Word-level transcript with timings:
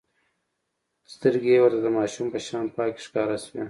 سترګې 1.13 1.51
يې 1.55 1.59
ورته 1.63 1.79
د 1.83 1.87
ماشوم 1.97 2.27
په 2.33 2.39
شان 2.47 2.65
پاکې 2.75 3.01
ښکاره 3.05 3.37
شوې. 3.45 3.59